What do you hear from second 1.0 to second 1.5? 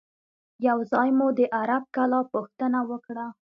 مو د